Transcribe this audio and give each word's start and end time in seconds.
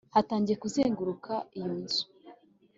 batangiye 0.13 0.57
kuzenguruka 0.63 1.33
iyo 1.57 1.69
nzu 1.81 2.03